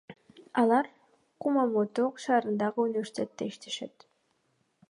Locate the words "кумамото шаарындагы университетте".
1.41-3.51